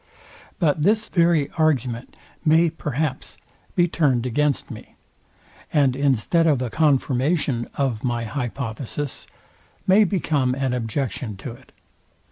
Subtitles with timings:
[0.57, 3.37] But this very argument may, perhaps,
[3.75, 4.95] be turned against me,
[5.71, 9.27] and instead of a confirmation of my hypothesis,
[9.85, 11.71] may become an objection to it.